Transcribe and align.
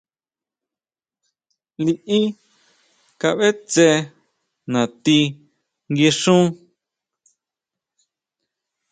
Liʼí 1.85 2.19
kabʼe 3.21 3.49
tse 3.71 3.87
natí 4.71 5.17
guixún. 5.95 6.43